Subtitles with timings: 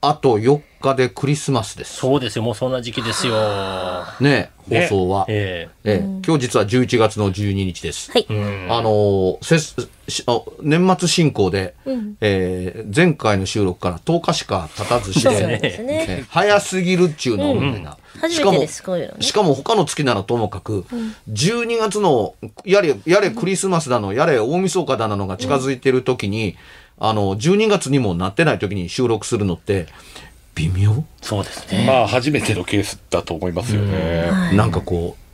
[0.00, 1.96] あと4日でクリスマスです。
[1.96, 3.34] そうですよ、もうそんな時期ですよ。
[4.20, 5.26] ね、放送は。
[5.28, 8.12] えええ今日実は11月の12日です。
[8.12, 8.26] はい。
[8.30, 9.74] えうんあのーせし
[10.28, 11.74] あ年末進行で、
[12.20, 17.98] えー前回の収録から10日しか経たずして、そうですねえ早すぎるっちゅうのみたいな。
[18.30, 18.66] しかも、
[19.20, 20.84] しかも他の月ならともかく、
[21.30, 26.56] 12月の、やれ、やれクリスマスだの、やれ大晦日だなのが近づいてる時に、
[27.00, 29.86] あの、12月にもなってない時に収録するのって、
[30.54, 31.04] 微妙？
[31.22, 31.86] そうですね。
[31.86, 34.30] まあ、初めてのケースだと思いますよね。
[34.54, 35.28] なんかこう、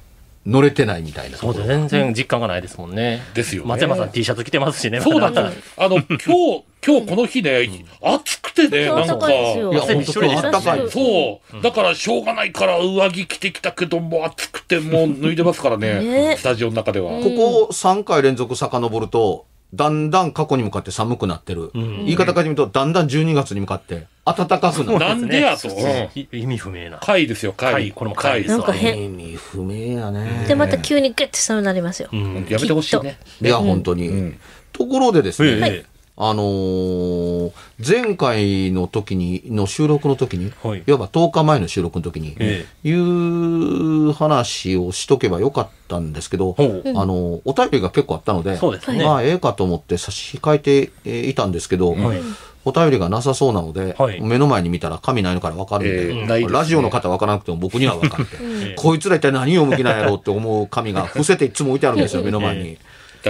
[0.47, 1.67] 乗れてないみたいなとそう。
[1.67, 3.23] 全然実感がないですもんね。
[3.33, 5.01] ですよね松山さん T シャツ着てますしね。
[5.01, 5.75] そうだです。
[5.79, 7.67] あの、今日、今日この日ね、
[8.02, 10.91] 暑くてね、なんか、いや、汗本当今日びっしょりでしたあったかい。
[10.91, 11.63] そう。
[11.63, 16.02] だから、しょうがないから、上着着てきたけど、もう暑くて、もう脱いでますからね。
[16.02, 17.11] ねスタジオの中では。
[17.11, 21.70] ここ3回連続遡ると、だんだん過去に向かって寒くなってる。
[21.74, 24.98] 言い方から言うと、だんだん12月に向かって暖かくなる。
[24.98, 25.68] なんでやと。
[25.68, 25.74] うん
[26.14, 26.98] い意味不明な。
[26.98, 27.73] 貝ですよ、貝。
[27.73, 29.05] 貝これも貝ですなんか変。
[29.05, 30.45] 意味不明やね。
[30.46, 32.08] で、また急にグッて寒くなりますよ。
[32.13, 32.46] うん。
[32.48, 33.18] やめてほしいね。
[33.42, 34.08] いや、本当に。
[34.08, 34.39] ん
[34.73, 37.52] ところでですね、ええあのー
[37.86, 40.83] 前回の時に、の収録の時に、はい。
[40.86, 48.57] いわば10日前の収録の時に、えいう話をしとけばよかったんですけど、あのーお便りが結構あったので、
[48.92, 49.05] ね。
[49.05, 52.20] まあ、ええかと思って差し控えてえーいたんですけど、はい。
[52.64, 54.20] お便りがなさそうなので、はい。
[54.23, 56.48] 目の前に見たら紙ないのから分かるんで、えーですね。
[56.52, 58.36] ラジオの方分からなくても僕には分かって、
[58.79, 62.79] こいつら一体何を向きなんやろうって思う紙が伏せていつも置いてあるんですよ、 目の前に。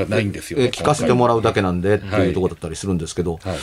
[0.08, 0.66] ないんですよね。
[0.66, 3.56] えー聞かせてもらうだけなんでってはいいうところだったりするんですけど、はい。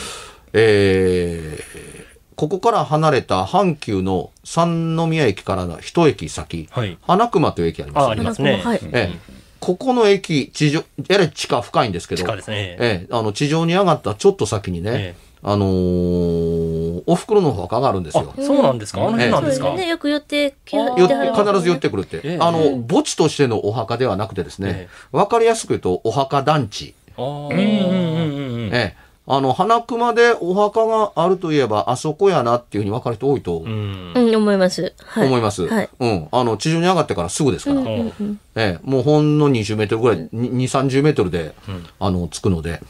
[0.54, 8.10] えーここから離れた阪急の三宮駅からの一駅先、はい花熊という駅ありますね。
[8.10, 8.62] ありますね。
[8.64, 12.76] はいええここの駅、地上、やれ地下深いんですけど、地下ですね。
[12.80, 19.00] ええ、あの、地上に上がったちょっと先にね、ええあのーお袋のお墓があるんですよあ。、そうなんですか？
[19.00, 19.74] あの辺なんですか？
[19.74, 22.20] ね、よく寄ってきあーよてはる必ず寄ってくるって。
[22.22, 26.94] ええあの、墓地としてのお墓ではなくてですねえ、わ、かりやすく言うと、お墓団地。
[27.16, 28.70] あうんうんーうんうん。
[28.72, 29.02] ええ。
[29.26, 34.12] あの、花熊でお墓があるといえば、あそこやなっていうふうに分かる人多いとうん。
[34.14, 34.94] うん、思います。
[35.04, 35.26] はい。
[35.26, 35.66] 思います。
[35.66, 35.88] はい。
[35.98, 36.28] うん。
[36.30, 37.80] あの、地上に上がってからすぐですから。
[37.80, 41.52] うんええ、もうほんの20メートルぐらい、に2、30メートルで、
[41.98, 42.80] あの、着くので。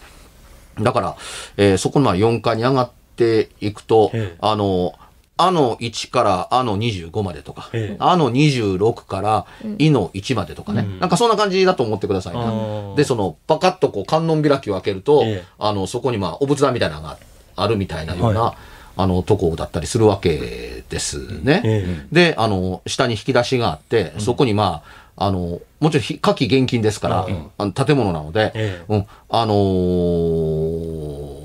[0.81, 1.17] だから、
[1.57, 4.37] えーそこのまあ4階に上がっていくと、ええ。
[4.41, 4.95] あの、
[5.37, 7.97] あの1からあの25までとか、ええ。
[7.99, 9.47] あの26から
[9.79, 12.45] いの1までとかね、なんかそんな感じだと思ってくださいあな。
[12.53, 12.95] ー。
[12.95, 15.45] で、その、パカッとこう観音開きを開けると、ええ。
[15.59, 17.19] あの、そこにまあ、お仏壇みたいなのが
[17.57, 18.55] あるみたいなような、は
[18.97, 21.63] あの、とこだったりするわけですね。
[21.65, 27.27] えで、あの、下に引き出しがあって、そこにまあ、あの、もちろんひ火器厳禁ですから、
[27.59, 31.43] あの建物なので、えうん、あのー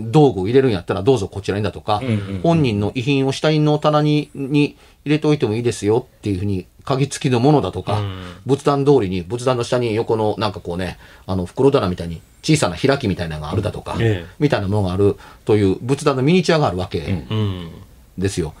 [0.00, 2.00] 道具を入れるんやったらどうぞこちらにだとか、
[2.42, 8.00] 本人の遺品を下の棚にに入れておいてもいいですよっていうふうに、鍵付きのものだとか、
[8.46, 14.26] 仏壇通りに、仏壇の下に横のなんかこうね、あの袋棚みたいに小さな開きみたいなのがあるだとか、ええ。
[14.38, 17.70] みたいなものがあるという仏壇のミニチュアがあるわけうん。
[18.16, 18.54] ですよ。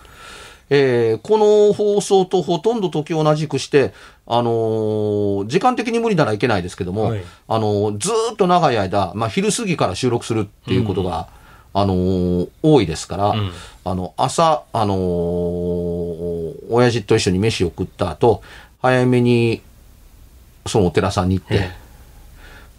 [0.70, 3.92] えーこの放送とほとんど時を同じくして、
[4.30, 7.22] あのー時間的に無理ならいけないですけども、はい。
[7.48, 11.28] あのーずーっと長い間、まあ、昼過ぎから収録するっていうことが、
[11.72, 13.50] あのー多いですから、ん。
[13.84, 18.42] あの、朝、あのー親父と一緒に飯を食った後、
[18.82, 19.62] 早めに、
[20.66, 21.70] そのお寺さんに行って、え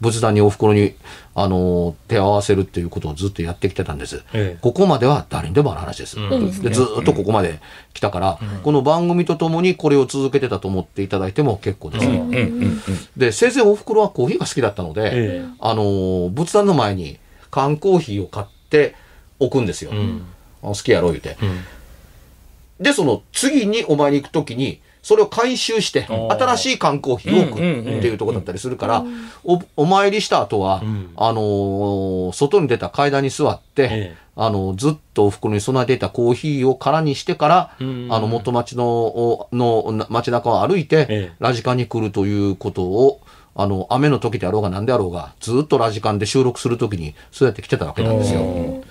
[0.02, 0.94] 仏壇にお袋に、
[1.36, 4.24] あの、手を合わせるっていうことをずっとやってきてたんです。
[4.34, 4.58] ええ。
[4.62, 6.20] ここまでは誰にでもある話です。
[6.20, 6.62] うん。
[6.62, 7.60] でずーっとここまで
[7.94, 12.06] 来たから、この番組とともにこれを続けてたと思っていただいても結構です。
[12.06, 12.14] うん。
[12.14, 12.34] うん。
[12.34, 12.82] うん。
[13.18, 15.46] で、生前お袋はコーヒーが好きだったので、ええ。
[15.60, 17.18] あのー仏壇の前に
[17.52, 18.96] 缶コーヒーを買って
[19.40, 19.92] 置くんですよ。
[19.92, 20.26] うん。
[20.64, 21.38] あ好きやろ言うて。
[21.42, 22.84] うん。
[22.84, 29.04] で、その次にお前に行くときに、それを回収して、新しい缶コーヒーを置くっていうところだったりするから、
[29.44, 31.12] お、お参りした後は、うん。
[31.16, 34.16] あのー外に出た階段に座って、ええ。
[34.36, 38.08] あの、ずっとお袋に備えていたコーヒーを空にしてから、うん。
[38.10, 41.32] あの、元町の、おの、な街中を歩いて、ええ。
[41.40, 43.22] ラジカンに来るということを、
[43.56, 48.84] あの、雨の時であろうが何であろうが、ずっとラジカンで収録する時に、そうやって来てたわけなんですよ。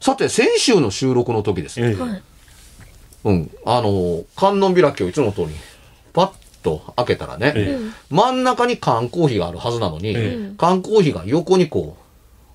[0.00, 1.80] さて、先週の収録の時です。
[1.80, 1.94] ええ。
[1.94, 2.22] はい。
[3.28, 3.50] うん。
[3.64, 5.48] あの、観音開きをいつもの通り、
[6.12, 6.30] パッ
[6.62, 7.78] と開けたらね、え
[8.10, 11.96] 真ん中に缶コーヒーがあるはずなのに、え缶コーヒーが横にこ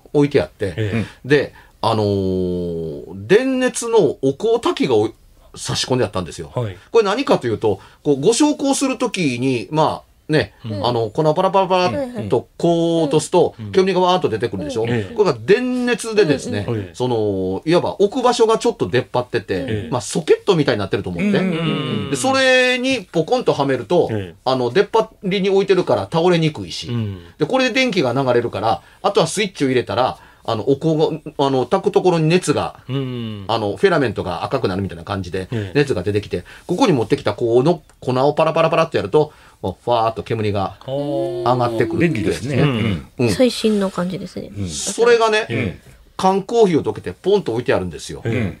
[0.04, 5.10] う、置いてあって、えで、あのー電熱のお香炊きがお
[5.56, 6.50] 差し込んであったんですよ。
[6.54, 6.76] はい。
[6.90, 27.18] これ何かというと、こうご焼香するときに、まあ、ね、あの、粉をパラパラパラっとこう落とすと、煙がわーっと出てくるでしょ、ええこれが電熱でですね、うんうんその、いわば置く場所がちょっと出っ張ってて、ええまあ、ソケットみたいになってると思って、うんでそれにポコンとはめると、ええあの、出っ張りに置いてるから倒れにくいし、うん。
[27.38, 39.32] で、これで電気が流れるから、あとはスイッチを入れたら、あの、お香が、あの、炊くところに熱が、うんあの、フェラメントが赤くなるみたいな感じでええ、熱が出てきて、ここに持ってきたこの粉をパラパラパラってやると、
[39.62, 42.00] もうファーっと煙が上上がってくる。
[42.00, 42.56] 便利ですね。
[42.56, 44.50] うんうん最新の感じですね。
[44.68, 45.80] それがね、え
[46.16, 48.20] 缶コーヒーを溶けてポンと置いてあるんですよ。
[48.24, 48.58] え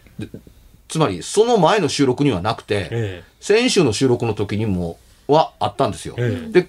[0.88, 4.98] つまり、その前の収録にはなくて、え先週の収録の時にも、
[5.28, 6.14] はあったんですよ。
[6.16, 6.68] ええで、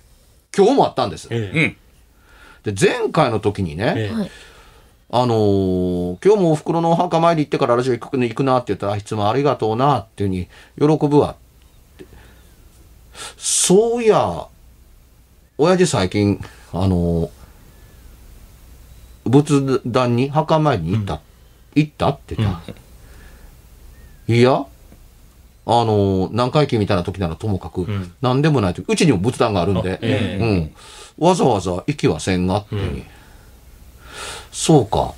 [0.56, 1.29] 今日もあったんです。
[1.31, 1.77] え
[2.65, 2.73] うん。
[2.75, 4.12] で、前回の時にね。
[5.11, 11.35] あのー今日もお袋のお墓参り行ってからラジオ行く行くなって言ったら、いつもありがとうなっていうふうに喜ぶわっ
[11.97, 12.05] て。
[13.37, 14.47] そういや、
[15.57, 16.39] 親父最近、
[16.73, 17.29] あのー
[19.27, 21.19] 仏壇に墓参りに行った、
[21.73, 22.73] 行ったって言った。
[24.33, 24.65] いや、あ
[25.65, 28.13] のー何回忌みたいな時ならともかく、ん。
[28.21, 28.83] 何でもないと。
[28.87, 30.37] うちにも仏壇があるんで、あえ
[31.19, 31.25] うん。
[31.27, 32.81] わざわざ行きはせんがっていう。
[32.81, 33.03] ふうに、
[34.55, 35.13] そうか。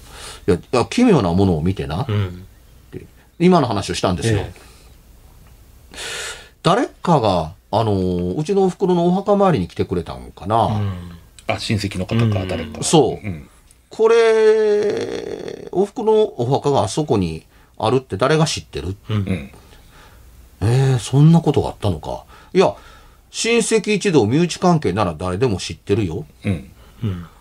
[0.47, 2.43] いや、いや奇妙なものを見てな、うん
[3.39, 4.39] 今の話をしたんですよ。
[4.39, 4.51] え
[6.63, 10.81] 誰かが、あのーうちのお袋のお墓参りに来てくれたんかな。
[11.45, 12.81] あ、親戚の方か、誰か。
[12.83, 13.47] そううん。
[13.89, 17.45] これ、お袋のお墓があそこに
[17.77, 18.97] あるって誰が知ってる？
[19.09, 19.51] うん。
[20.61, 22.25] えー、そんなことがあったのか。
[22.53, 22.75] いや、
[23.29, 26.25] 親戚一同身内関係なら誰でも知ってるよ。
[26.43, 26.71] うん。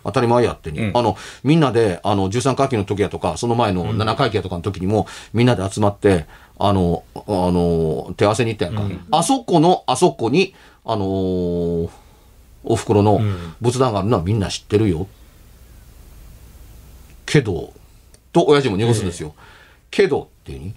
[0.03, 6.25] 当たり前やってに、うんあの、みんなで、あの、13回忌の時やとか、その前の7回忌やとかの時にも、みんなで集まって、
[6.59, 8.83] あの、あの、手合わせに行ったやんか。
[9.11, 10.53] あそこの、あそこに、
[10.85, 11.89] あのー
[12.69, 15.07] お袋のん仏壇があるのはみんな知ってるよ。
[17.25, 17.73] けど、
[18.33, 19.33] と親父も濁すんですよ。
[19.89, 20.73] けどっていうに、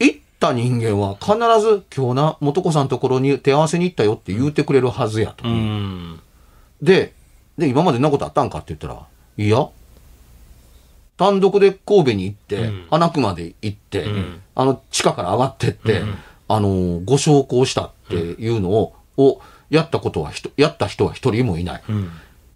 [0.00, 5.48] 行った人間は必ず今日な、元子さんのところに手合わせに行ったよって言うてくれるはずやと。
[5.48, 6.20] うん
[6.80, 7.14] で、
[7.58, 9.06] で、今までそんなことあったんかって言ったら、
[9.36, 9.68] いや、
[11.16, 12.86] 単独で神戸に行って、うん。
[12.90, 14.40] 花熊で行って、ん。
[14.54, 16.14] あの、地下から上がってって、うん。
[16.48, 19.40] あの、ご焼香したっていうのを、を
[19.70, 21.82] やったことは人、やった人は一人もいない。
[21.88, 22.10] うん。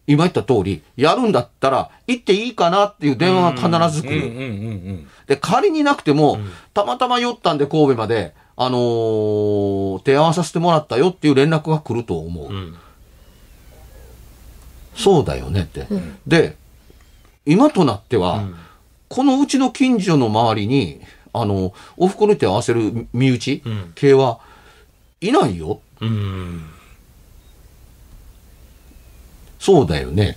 [0.06, 5.06] 今言った通り、やるんだったら、行っていいかなっていう電話が必ず来る。
[5.26, 6.38] で、仮になくても、
[6.74, 12.48] たまたま寄ったんで神戸まで、あのー手合わさせてもらったよっていう連絡が来ると思う。
[14.96, 15.86] うんそうだよねって。
[16.26, 16.56] で、
[17.44, 18.44] 今となっては、
[19.08, 21.00] このうちの近所の周りに、
[21.32, 24.40] あの、お袋に手を合わせる身内うん系は
[25.20, 25.80] いないよ。
[26.00, 26.62] うん
[29.58, 30.34] そうだよね。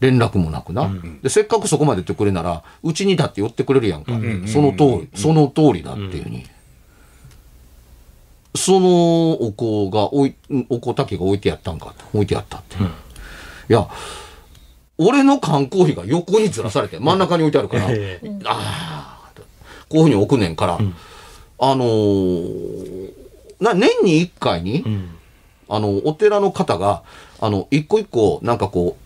[0.00, 0.90] 連絡もなくな、
[1.22, 1.28] で。
[1.28, 4.12] せっかくそこまで言ってくれなら、うちにだって寄ってくれるやんか。
[4.12, 6.46] んその通り、その通りだっていうふうに。
[8.54, 10.34] そのお香が置い、
[10.70, 12.04] お香炊きが置いてやったんかと。
[12.14, 12.76] 置いてやったって。
[13.68, 13.88] いや、
[14.98, 18.30] 俺の缶コーヒーが横にずらされて、真ん中に置いてあるから、ええ。
[18.44, 19.40] ああ、
[19.88, 20.78] こういうふうに置くねんから、
[21.58, 23.12] あのー
[23.60, 25.10] な、年に一回に、うん。
[25.68, 27.02] あの、お寺の方が、
[27.40, 28.96] あの、一個一個、なんかこ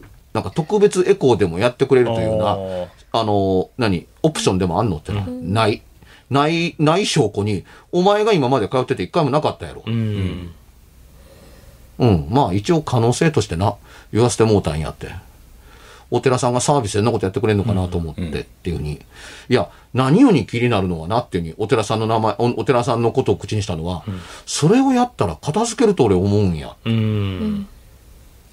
[0.00, 0.04] う、
[0.34, 2.58] なんか特別エコーでもやってくれるというような、
[3.12, 5.20] あの、何、オプションでもあんのっての？
[5.20, 5.82] は、ない。
[6.30, 9.82] ない、ない証拠に、お前が今まで通ってて一回もなかったやろ。
[9.86, 10.52] うん。
[12.02, 12.26] うん。
[12.30, 13.74] まあ一応可能性としてな、
[14.12, 15.08] 言わせてもうたんやって。
[16.10, 19.00] お寺さんがサービスでそんなことやってくれんのかなと思ってっていうふうに。
[19.48, 24.04] いや、何より気になるのはなっていうふうに、お寺さんの名前、おお寺さんのことを口にしたのは、
[24.44, 26.76] それをやったら片付けると俺思うんや。
[26.84, 27.66] うん。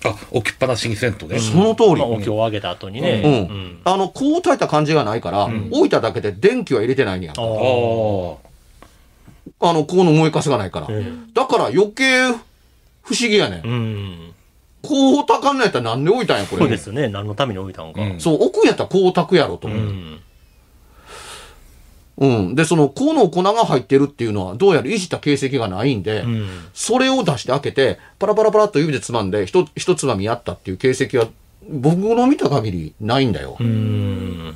[0.06, 1.38] あ、置きっぱなしにせんとね。
[1.40, 1.96] その通り。
[1.98, 3.42] まあ、お経をあげた後にうね。
[3.42, 3.80] ん。
[3.84, 7.34] あの、こう炊いた感じがないから、置いただけで電気は入れてないんや。
[7.36, 7.48] あああ。
[9.70, 10.88] あの、こうの燃えかすがないから。
[10.88, 12.32] んだから余計
[13.10, 13.66] 不思議やねん。
[13.66, 14.34] うん。
[14.84, 16.62] こう炊かんのやったらなんで置いたんや、これ。
[16.62, 17.10] そうですよね。
[17.10, 18.02] 何のために置いたのか。
[18.02, 19.84] うんそう、置くんやったらこう炊くやろとう思う。
[19.84, 20.20] ん。
[22.20, 22.56] うん。
[22.56, 26.48] で、その、この粉が入ってるっていうのは、どうやらいじった形跡がないんで、うん。
[26.74, 31.28] それを出して開けて、パラパラパラっと指でつまんで、ひと、一つまみやったっていう形跡は、
[31.68, 33.58] 僕の見た限りないんだよ。
[33.60, 34.56] うん。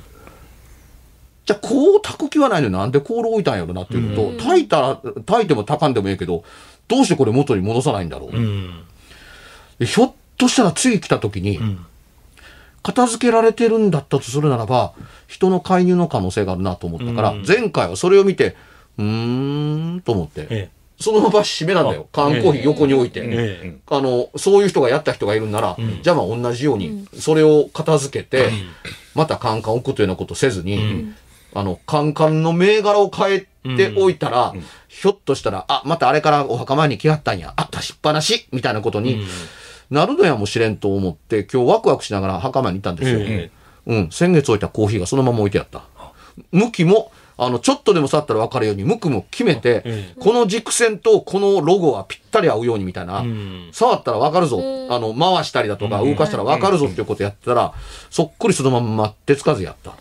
[1.45, 4.95] じゃあ、こう炊く気はないのになんでコール置いたんやろなっていうのと、炊いたら、
[5.25, 6.43] 炊いても炊かんでもいいけど、
[6.87, 8.35] どうしてこれ元に戻さないんだろう。
[8.35, 8.83] うん。
[9.79, 11.85] でひょっとしたら次来た時に、ん
[12.83, 14.93] 片付けられてるんだったとするならば、
[15.27, 18.55] 人の介入の可能性があるなと思ったから、うん前回はそれを見て、
[18.97, 22.07] うーんと思って、えそのまま閉めなんだよ。
[22.11, 23.21] 缶コーヒー横に置いて。
[23.23, 23.61] え。
[23.63, 28.49] えあの、そういう人がやった人がいるんなら、じゃあまあ同じように、それを片付けて、
[29.15, 31.13] またカンカン置くというようなことせずに、
[31.53, 34.53] あの、カンカンの銘柄を変えておいたら、
[34.87, 38.47] ひょっとしたら、あ、またあれからお墓前に来はったんや、あ、出しっぱなし。
[38.51, 39.25] みたいなことに
[39.89, 43.19] なるのやもしれんと思って、今日ワクワクしながら墓前に行ったんですよ。
[43.21, 43.51] え
[43.85, 45.83] うん、先月置いたコーヒーがそのまま置いてあった。
[46.51, 53.69] 向きも、あの、ちょっとでも触ったら分かるように、向きも決めて、えこの軸線とこのロゴはぴったり合うようにみたいな、ん。
[53.71, 57.73] 触ったら分かるぞ、あの、回したりだとか動かしたら分かるぞっていうことやってたら、
[58.09, 59.93] そっくりそのまんま手つかずやった。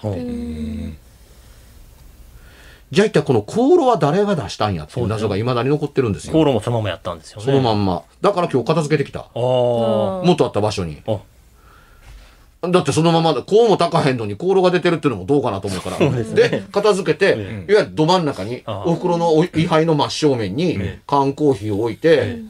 [2.93, 6.49] じゃあ一体この香炉は誰が出したんやっていう謎が未だに残ってるんです航よ。
[6.49, 7.45] 路もそのままやったんですよね。
[7.45, 8.03] そのまんま。
[8.21, 9.27] だから今日片付けてきた。
[9.35, 11.03] 元あった場所に。
[11.07, 15.99] あだってそのままで、こうも高へんのに香炉が出てるっていうのもどうかなと思うから。
[15.99, 22.41] で片付けて、いわゆるど真ん中に、お袋のお位牌の真正面に缶コーヒーを置いて、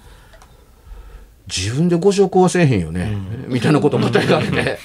[1.54, 3.14] 自分でご証拠はせえへんよね、
[3.48, 4.78] みたいなことまた言われて、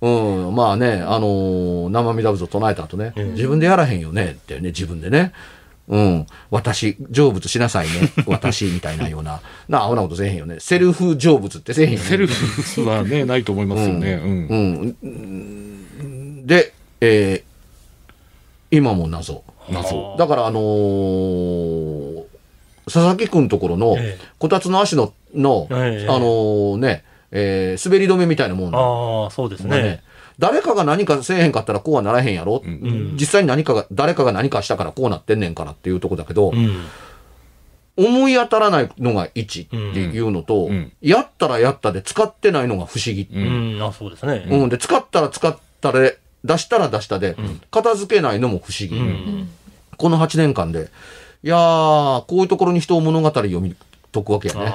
[0.00, 0.08] う
[0.50, 5.32] ん、まあね、あのー生身だぶぞ唱えた後ね、自分でやらへんよねってね、自分でね。
[5.88, 6.26] うん。
[6.50, 8.12] 私、成仏しなさいね。
[8.26, 9.40] 私、みたいなような。
[9.68, 10.56] な、アホなことせえへんよね。
[10.58, 12.04] セルフ成仏ってせえへんよね。
[12.04, 14.20] セルフはね、ないと思いますよね。
[14.22, 16.46] うんうん。
[16.46, 17.48] で、えー
[18.70, 19.44] 今も謎。
[19.70, 20.14] 謎。
[20.18, 20.62] だから、あのー
[22.88, 30.02] 佐々木くんのところのええ、こたつの足の、の、ええあのーね、えー滑り止めみたいなもんだああ、そうですがねね。
[30.38, 36.84] 誰かが何かせえへんかったらこうはならへんやろ、ん実際に何かが、誰かが何かしたからこうなってんねんからっていうとこだけど、うん。
[37.96, 43.82] 思い当たらないのが1っていうのと、うんうんやったらやったで使ってないのが不思議うん。
[43.82, 44.46] あそうですね。
[44.48, 47.36] うん、で、使ったら使ったで、出したら出したで、
[47.72, 48.96] 片付けないのも不思議。
[48.96, 49.48] うん。
[49.96, 50.88] この8年間で。
[51.44, 53.76] いやー、こういうところに人を物語読み
[54.12, 54.72] 解くわけやね。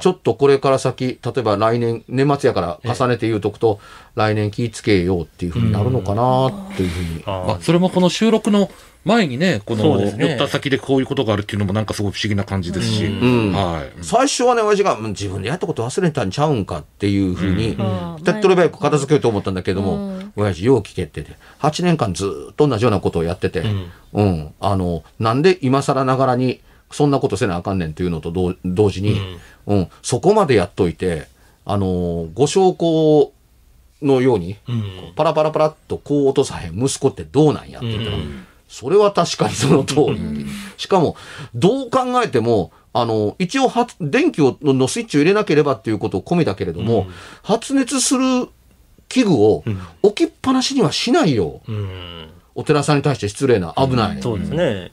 [0.00, 3.80] ちょっとこれから先、例えば来年、年末やから重ねて言うとくと、
[4.14, 7.22] 来年気ぃつけようっていうふうになるのかなっていうふうに。
[7.26, 8.70] まああ、それもこの収録の
[9.06, 10.16] 前にね、このね。
[10.18, 13.52] 寄った先でこういうことがあるっていうのもなんかすごい不思議な感じですし、ん。
[13.52, 14.04] はい。
[14.04, 18.24] 最初はね、親父が、うん自分でやったこと忘れたんちゃうんかっていうふうに、うん。
[18.24, 23.62] 手っ取り早く片付けようと思ったんだけども、親父よう聞けってて、8年間ずーっと同じようなことをやってて、
[24.12, 26.60] うん、あの、なんで今更ながらに、
[26.90, 29.20] そんなことせなあかんねんっていうのと同同時に、
[29.66, 31.28] うん、そこまでやっといて、
[31.64, 33.32] あの、ご証拠
[34.02, 35.12] のように、うん。
[35.14, 38.16] パラパラパラっとこう落とさへん息子ってどうなんやって言ったら、
[38.68, 40.46] それは確かにその通り。
[40.76, 41.16] しかも、
[41.54, 47.06] どう考えても、あの、一応発、電気をのスイッチを入れなければっていうことを込みだけれども、
[47.42, 48.48] 発熱する
[49.08, 49.64] 器具を
[50.02, 51.60] 置きっぱなしにはしないよ。
[51.68, 52.28] うん。
[52.54, 54.22] お寺さんに対して失礼な、危ない。
[54.22, 54.90] そうですね。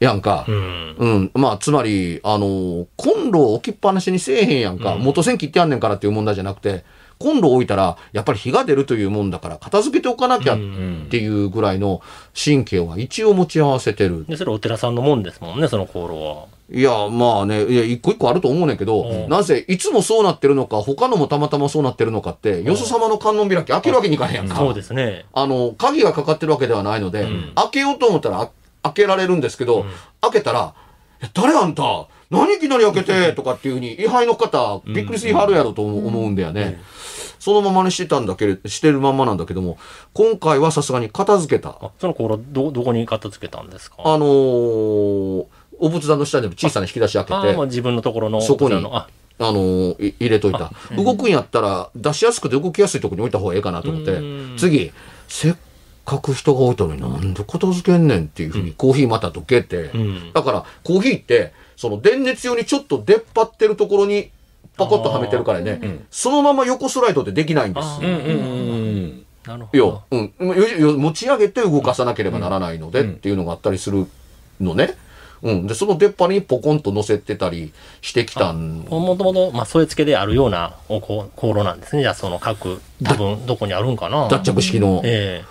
[0.00, 0.44] やんか。
[0.48, 0.96] うん。
[0.98, 1.30] うん。
[1.34, 4.96] まあ、つまり、あの、コンロを置きっぱなしにせえへんやんか。
[4.96, 6.84] 元栓切ってやんねんからっていう問題じゃなくて、
[7.18, 10.58] コンロ置いたら、やっぱり火が出るというもんだから、片付けておかなきゃっ
[11.08, 12.02] ていうぐらいの
[12.34, 14.26] 神経は一応持ち合わせてる。
[14.28, 16.54] で、それお寺さんのもんですもんね、その香炉は。
[16.72, 24.56] いや、まあね、いや、一個一個あると思うねんけど、うんなぜ、いつもそうなってるのか、他のもたまたまそうなってるのかって、よそ様の観音開き開けるわけにいかへんやんか。
[24.56, 25.26] そうですね。
[25.34, 28.50] あの、鍵がかかってるわけではないので、開けようと思ったらあ
[28.82, 29.84] 開けられるんですけど、
[30.22, 30.74] 開けたら、
[31.22, 32.06] え誰あんた？
[32.30, 33.32] 何いきなり開けて？
[33.34, 36.80] とかっていうふうに、位牌の方、びっくりしはるやろと思うんだよね。
[37.44, 39.76] そのままにしてたんだけれしてるまんまなんだけども、
[40.14, 41.76] 今回はさすがに片付けた。
[41.78, 43.96] あその香炉、ど、どこに片付けたんですか？
[43.98, 45.44] あのー
[45.78, 49.08] お仏壇の下に小さな引き出し開けて、あまあ自分のところの、そこにあ、
[49.40, 50.70] あのーい入れといた。
[50.96, 54.90] 動くんやったら、出しやすくて動きやすいところに置いた方がええかなと思ってうん、次、
[55.28, 55.54] せっ
[56.06, 60.32] かく人が置いたのになんで片付けんねんっていうふうにコーヒーまたどけて、ん。
[60.32, 64.30] だからコーヒーって、その電熱用にちょっと出っ張ってるところに
[64.76, 67.84] パコッとはめてるからね、そのまま横スライドってできないんです。
[67.86, 74.06] あうんうんうんなるほよど。、うん、よよ持ち上げて動かさなければならないので、っていうのがあったりする
[74.60, 74.96] のね。
[75.42, 75.66] うん。
[75.66, 78.78] で、その出っ張りにポコンと乗せてたりしてきたん。
[78.88, 82.02] もともと、まあ、添え付けであるようなおこ香炉なんですね。
[82.02, 84.28] じゃあ、その各部分、どこにあるんかな。
[84.28, 85.02] 脱着式の。
[85.04, 85.44] え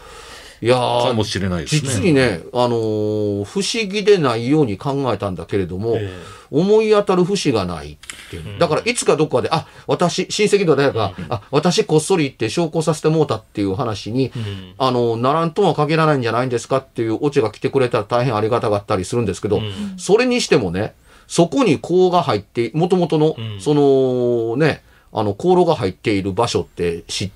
[0.64, 1.82] いやーかもしれないですね。
[1.82, 6.10] 実にね、あのー不思議でないように考えたんだけれども、え
[6.52, 7.98] 思い当たる節がないっ
[8.30, 8.60] ていう。
[8.60, 14.32] だから、いつかどっかで、あ、私、親戚の誰かが、あ、私こっそり行って証拠させてもうたっていう話に、ん。
[14.78, 19.62] あの、ならんとは限らないんじゃないんですかっていうオチが来てくれたら大変ありがたかったりするんですけど、
[19.98, 20.94] それにしてもね、
[21.28, 23.60] そこに香が入って、もともとの、ん。
[23.60, 27.32] そのね、あの、香炉が入っている場所って知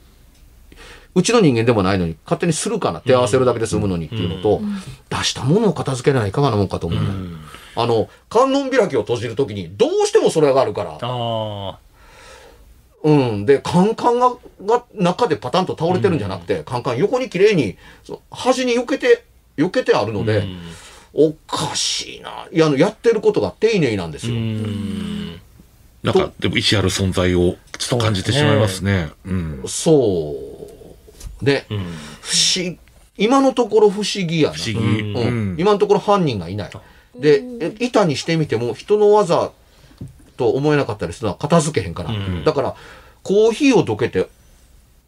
[1.17, 4.61] うちの人間でもないのに、勝手にするかな、手合わせるだけで済むのにっていうのと、
[5.09, 7.07] 出したものを片付けないかがなもんかと思うね、
[7.75, 11.79] あの、観音開きを閉じるときに、どうしてもそれがあるから、あ
[13.03, 13.45] うん。
[13.47, 19.23] で、カンカンが、が中でパタンと倒れてるんじゃなくて、カンカン横に綺麗に、そ端に避けて、
[19.57, 20.23] 避けてあるのあ。
[20.23, 20.59] で、うん
[21.19, 22.47] おかしいな。
[22.51, 24.39] いや、あの、やってることが丁寧なんですうよ。
[24.39, 25.31] ん。
[26.03, 29.09] なんか、でも意志ある存在をちょっと感じてしまいますね。
[29.25, 29.63] うん。
[29.67, 30.56] そう。
[31.41, 31.77] で、うん。
[32.21, 32.79] 不思議、
[33.17, 34.55] 今のところ不思議やな。
[34.55, 35.01] 不思議。
[35.13, 35.55] うん。
[35.59, 36.71] 今のところ犯人がいない。
[37.15, 39.51] で、え板にしてみても人の技
[40.37, 42.11] と思えなかったりするのは片付けへんから。
[42.11, 42.75] うんだから、
[43.23, 44.27] コーヒーをどけて、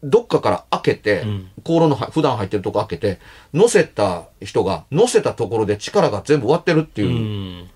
[0.02, 3.18] どっかから開けて、うん香炉のは普段入ってるとこ開けて、
[3.54, 7.06] 乗せた人が、乗せたところで力が全部終わってるってう。
[7.06, 7.70] いうん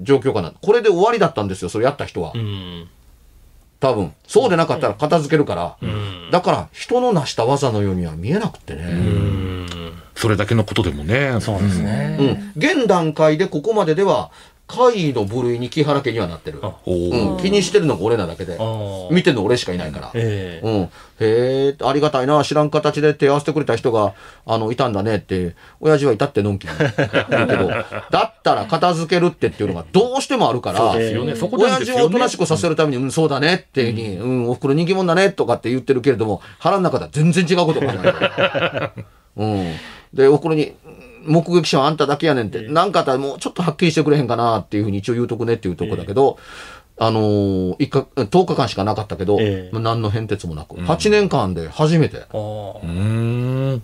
[0.00, 0.52] 状況かな。
[0.60, 2.38] これで終わりだったんですよ、それやった人はう。
[2.38, 2.88] ん。
[3.82, 4.12] 多分。
[4.28, 5.76] そうでなかったら片付けるから。
[5.82, 6.30] うん。
[6.30, 8.84] だから、人の成した技のようには見えなくってね。
[8.84, 9.92] うん。
[10.14, 11.36] それだけのことでもね。
[11.40, 12.16] そうですうね。
[12.16, 12.52] ん。
[12.56, 14.30] 現段階でここまででは、
[14.72, 16.60] 怪の部類に木原家にはなってる。
[16.86, 17.36] うん。
[17.36, 18.56] 気にしてるのが俺なだけで。
[18.58, 19.12] ああ。
[19.12, 20.10] 見てるの俺しかいないから。
[20.14, 20.66] ええ。
[20.66, 20.82] うん。
[20.84, 20.88] へ
[21.20, 22.42] え、ありがたいな。
[22.42, 24.14] 知らん形で手合わせてくれた人が、
[24.46, 27.68] あの、いたんだねって、親父はいたってのんきに言うけど、
[28.10, 31.14] だったら片付けるってっていうのがどうしてもあるから、ね。
[31.52, 31.92] 親父。
[31.92, 38.92] をおとなしくさせるために、うん、そうだねっていうふうに、うん、お袋人気者だねとかって言ってるけれども、腹の中では全然違うことがない。
[39.36, 39.74] うん。
[40.12, 40.72] で、お袋に、
[41.24, 46.38] 目撃者はあんただけやねんって、なんかあったらもうちょっとはっきりしてくれへんかなっていうふうに一応言うとくねっていうとこだけど、
[46.98, 49.70] あのー、一か、10日間しかなかったけど、ええ。
[49.72, 52.86] まあ何の変哲もなく、8年間で初めて、う。
[52.86, 53.82] ーん。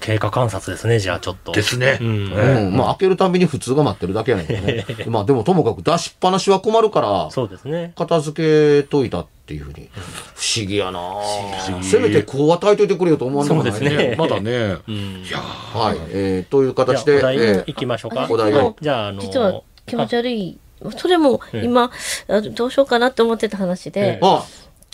[0.00, 1.52] 経過観察ですね、じゃあちょっと。
[1.52, 1.98] ですね。
[2.00, 2.32] うん。
[2.32, 4.84] うん、まあ開けるたびに普通が待ってるだけやねんけどね。
[5.08, 7.92] まあでもともかく出しっぱなしは困るから、そうですね。
[7.96, 9.88] 片付けといたっていうふうに。
[10.34, 14.76] 不思議やなぁせめてこう与えといてくれよと思わないそうですねね まだね。
[14.88, 14.94] うん。
[14.94, 15.98] いやーはい。
[16.10, 18.26] えー、という形で、お題え行きましょうか。
[18.28, 20.58] お題をじゃあ、あの、実は気持ち悪い。
[20.98, 21.90] それもええ今、
[22.28, 24.44] あどうしようかなって思ってた話でえ、あ、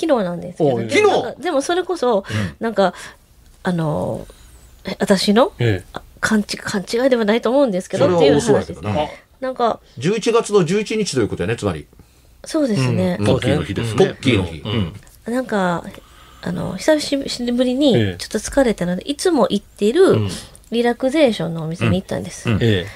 [0.00, 1.42] 昨日なんですけど、昨日？
[1.42, 2.24] でもそれこそ、
[2.60, 2.94] なんか、
[3.62, 4.41] あの、え
[4.98, 5.52] 私の？
[5.58, 8.80] えあ勘違い勘違いではないと思うんですけどっていうそれは多そうや話です。
[8.80, 9.08] けどな。
[9.40, 11.88] なんか、11月の11日ということやね、つまり。
[12.44, 13.18] そうですね。
[13.18, 14.06] ポッキーの日ですね。
[14.06, 14.62] ポッキーの日。
[14.64, 15.34] うん。
[15.34, 15.84] なんか、
[16.42, 20.28] あの、久しぶりにええちょっと疲れたので、いつも行っているん
[20.70, 22.48] リラクゼーションのお店に行ったんです。
[22.50, 22.84] うんえ。
[22.84, 22.86] え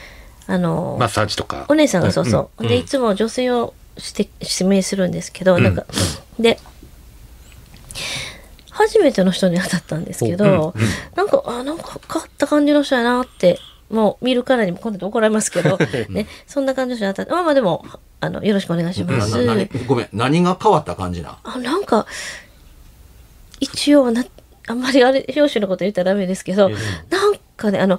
[0.47, 1.67] あの、マッサージとか。
[1.69, 2.63] お姉さんがそうそう。
[2.63, 5.85] うんで、いつも女性をして指名するんですけど、なんか、
[6.39, 6.61] で、
[8.77, 10.75] 初めての人に当たったんですけど、
[11.15, 13.59] なんか、あ、なんか変わった感じの人やなって、
[13.89, 15.79] もう見るからにも今度怒られますけど、
[16.11, 17.87] ね、そんな感じの人に当たって、まあまあでも、
[18.21, 19.33] あの、よろしくお願いします。
[19.87, 21.39] ごめん、何が変わった感じな。
[21.43, 22.07] あ、なんか、
[23.61, 24.25] 一応な、
[24.67, 26.75] あんまりあれ、表紙のこと言ったらダメですけど、え
[27.09, 27.99] なんかね、あの、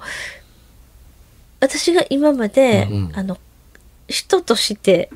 [1.58, 3.36] 私が今まで、うんあの、
[4.06, 5.10] 人として、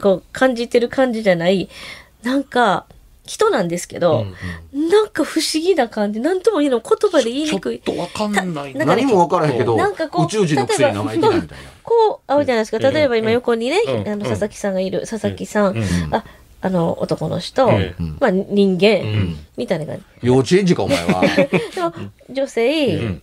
[0.00, 1.70] こう、感じてる感じじゃない、
[2.22, 2.84] なんか、
[3.26, 4.26] 人なんですけど、
[4.72, 7.80] なんか不思議な感じ、なんとも言うの、言葉で言いにくい。
[7.80, 8.84] ちょっとわかんないな。
[8.86, 11.46] 何も分からへんけど、なんかこう宇宙人のくせに名前みたいな。
[11.82, 12.78] こう、会うじゃないですか。
[12.78, 14.08] 例えば今横にね、うん。
[14.08, 15.84] あの、佐々木さんがいる、佐々木さん、うん。
[16.14, 16.24] あ、
[16.60, 19.36] あの、男の人、えまあ人間、ん。
[19.56, 20.02] みたいな感じ。
[20.26, 21.22] 幼稚園児か、お前は。
[21.74, 21.92] でも、
[22.30, 23.22] 女性、ん。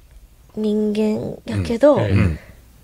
[0.55, 2.01] 人間やけど、うん。
[2.01, 2.39] うん。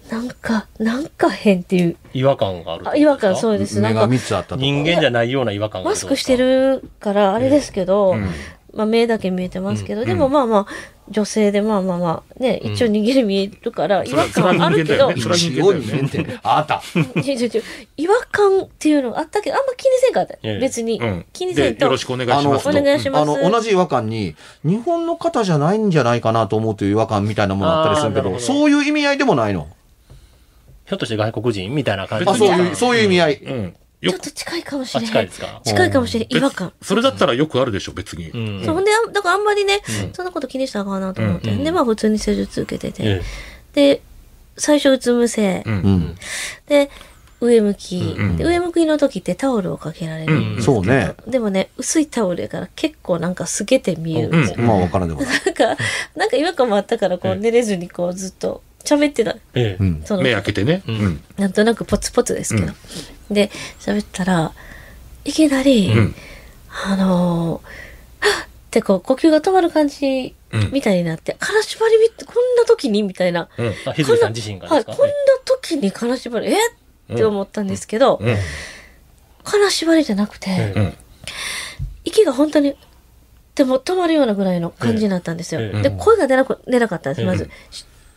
[0.09, 3.79] なんか、なんか変っていう、違和感があるあ違和感そうです。
[3.79, 4.61] な目がんか、3つあったとか。
[4.61, 8.29] 人間じゃないような違和感があるマスクしてるから、あれですけど、うん。
[8.71, 10.67] まあ、目だけ見えてますけど、でもまあまあ
[11.09, 15.15] 女性でまあまあまあね一応握り見えるから違和感あるけど、あっ
[16.67, 16.81] た。
[17.97, 21.25] 違和感っていうのがあったけどあんま気にせんかった、ええ別に、うん。
[21.33, 21.79] 気にせんと。
[21.79, 22.69] でよろしくお願いしますと。
[22.69, 23.21] お願いします。
[23.23, 28.39] あの、同じ違和感に、日本の方じゃないんじゃないかなと思うという違和感みたいなものあったりするけど。
[28.39, 29.67] そういう意味合いでもないの？
[30.89, 33.35] ひょっとして外国人みたいな感じあ、そういう、そういう意味合い。
[33.35, 33.75] うん。
[34.01, 35.61] ちよょっと近いかもしあれない近いですか？
[35.65, 36.73] 近いかもしれない違和感。
[36.81, 38.65] それだったらよくあるでしょ別に、うん。
[38.65, 39.81] そうほんであだからあんまりね、
[40.13, 41.63] そんなこと気にしたのかなと思って、うん。
[41.63, 43.21] でまあ普通に施術受けてて、え
[43.73, 44.01] で
[44.57, 45.63] 最初うつむせ。
[46.67, 46.89] で
[47.41, 51.13] 上向き、上向きの時ってタオルをかけられるんですけど、そうね。
[51.27, 55.21] でもね薄いタオルやから結構なんか透けて見えるんですよ、まあ、わからんでも。
[55.21, 55.29] ない。
[55.45, 55.83] なんか
[56.15, 59.31] なんか違和感もあったからこう寝れずにこうずっと喋ってた。
[59.31, 59.61] ええ。
[59.61, 60.01] えうん。
[60.05, 60.23] その。
[60.23, 60.97] 目開けてね、ううん。
[61.07, 62.73] んなんとなくポツポツですけど、
[63.29, 64.53] で喋ったら
[65.25, 66.15] いきなり、うん。
[66.85, 68.45] あのーはっ！
[68.45, 70.71] ってこう呼吸が止まる感じうん。
[70.71, 73.49] みたいになって、金縛りみってこんな時にみたいな。
[73.57, 73.73] うん。
[73.85, 75.03] あひずりさん自身がはい、ですか？
[75.03, 75.13] こんな
[75.45, 76.57] 時に金縛り、え
[77.13, 77.17] っ？
[77.17, 78.35] て思ったんですけど、うん。
[79.43, 80.93] 金縛りじゃなくて、えうん。
[82.05, 82.75] 息が本当に、
[83.55, 85.61] でも止まるようなぐらいの感じになったんですよ。
[85.61, 85.81] ええ。
[85.81, 87.49] で、声が出なく、出なかったんです、まず。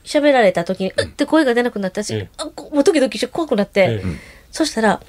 [0.04, 4.18] し喋られた時に、うって声が出なくなったし、ええあこもうドキドキして怖くなって、ええ
[4.50, 5.00] そしたら、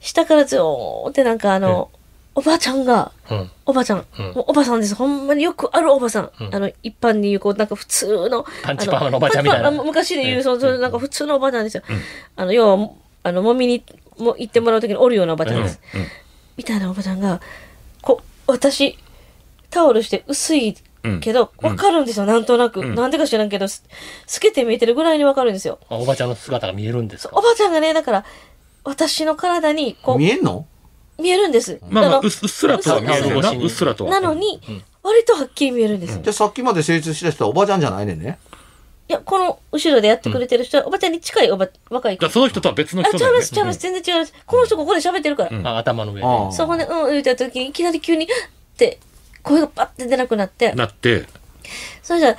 [0.00, 1.90] 下からずーってなんかあの、
[2.38, 3.50] おばちゃんが、うん。
[3.66, 4.06] おばちゃん、
[4.36, 4.94] おばさんです。
[4.94, 6.30] ほんまによくあるおばさん。
[6.40, 6.54] うん。
[6.54, 8.46] あの、一般に言う、こう、なんか普通の。
[8.62, 9.72] パンチパーマのおばちゃんみたいな。
[9.72, 11.82] 昔で言う、ええそう、そう、なんか普通のおばちゃんですよ。
[12.36, 12.90] あの、要は、
[13.24, 13.82] あの、もみに、
[14.18, 15.80] も行ってもらうときにおるようなおばちゃんです。
[15.92, 16.06] うん。
[16.56, 17.40] みたいなおばちゃんが、
[18.02, 18.96] こう、私、
[19.70, 20.76] タオルして薄い
[21.20, 22.84] けど、わかるんですよ、なんとなく。
[22.84, 23.84] なんでか知らんけど、す
[24.26, 25.78] 透けて見えてるぐらいにわかるんですよ。
[25.88, 27.36] あおばちゃんの姿が見えるんですか？
[27.36, 28.24] おばちゃんがね、だから、
[28.84, 30.66] 私の体に、こう、見えんの？
[31.18, 31.80] 見えるんです。
[31.88, 33.50] まあまあのうっうっすらとは見えるよな？
[33.50, 34.60] うっすらとはなのに、
[35.02, 36.22] 割とはっきり見えるんですよ。
[36.22, 38.38] じゃあさっきまで成立してたおばちゃんじゃないねんね。
[39.08, 42.20] いや、この後ろでやってくれてる人は、おばちゃんに近いおば、若い子。
[42.20, 44.34] だからその人とは別のあ、人だよね違います、違います、全然違います。
[44.44, 45.70] この人ここで喋ってるから。
[45.70, 48.28] あ頭の上でああそこで、うん、言った時に、いきなり急に、っ
[48.76, 49.00] て、
[49.48, 51.26] 声がパッて出なくなって、なって。
[52.02, 52.36] それじゃ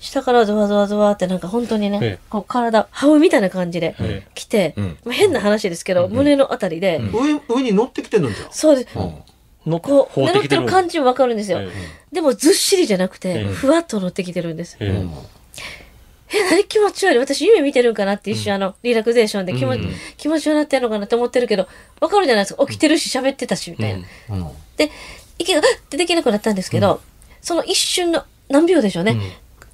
[0.00, 2.18] 下からゾワゾワゾワってなんか本当にね、ええ。
[2.30, 4.98] こう体、這うみたいな感じでえ来て、うん。
[5.04, 8.48] まあ、変な話ですけど、胸のあたりで、上、上に乗ってきてんのじゃん。
[8.50, 8.98] そうです。
[8.98, 9.70] うん。
[9.70, 10.64] のこう、法狙ってる。
[10.64, 11.60] 感じもわかるんですよ。
[11.60, 11.68] え
[12.12, 14.78] でもずっしりじゃなくて、ええふわっと乗ってきてるんです。
[14.80, 15.06] ええ。
[16.32, 17.18] え、何気持ち悪い。
[17.18, 19.80] 私夢見てるんかなって一瞬あの、リラクゼーションで気持ち、
[20.16, 21.68] 気持ちよくなってんのかなって思ってるけど、
[22.00, 22.66] わかるじゃないですか。
[22.66, 24.06] 起きてるし喋ってたし、みたいな。
[24.30, 24.48] うん。
[24.78, 24.90] で、
[25.40, 27.00] 息が、はっってできなくなったんですけど、
[27.40, 29.16] その一瞬の何秒でしょうね。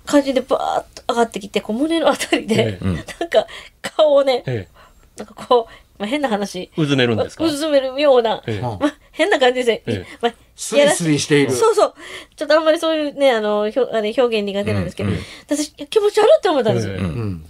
[0.04, 2.92] 感じでバーッと上がってきて、こう胸のあたりで、えな
[3.26, 3.46] んか
[3.82, 4.68] 顔をね、え
[5.16, 7.44] なんかこう、まあ、変な話、えうずめるんですか？
[7.44, 8.60] うずめるような、ええ。
[8.60, 9.82] まあ、変な感じですね。
[9.86, 10.18] ええ。
[10.22, 11.52] まあスリスリしている。
[11.52, 11.94] そうそう。
[12.36, 15.10] ちょっとあんまりそういうね、あの、ひょあれ表現苦手なんですけど、
[15.48, 16.94] 私、いや気持ち悪いって思ったんですよ。
[16.94, 17.00] ええ。
[17.00, 17.44] うん。